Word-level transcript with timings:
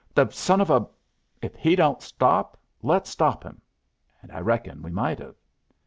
'The 0.15 0.31
son 0.31 0.59
of 0.59 0.71
a! 0.71 0.87
If 1.43 1.53
he 1.55 1.75
don't 1.75 2.01
stop, 2.01 2.57
let's 2.81 3.07
stop 3.07 3.43
him.' 3.43 3.61
And 4.23 4.31
I 4.31 4.39
reckon 4.39 4.81
we 4.81 4.89
might 4.89 5.19
have. 5.19 5.35